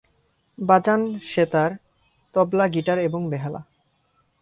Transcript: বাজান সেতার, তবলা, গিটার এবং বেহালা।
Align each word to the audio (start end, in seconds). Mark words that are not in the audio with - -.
বাজান 0.57 1.01
সেতার, 1.23 1.71
তবলা, 2.35 2.65
গিটার 2.67 2.97
এবং 2.99 3.21
বেহালা। 3.29 3.61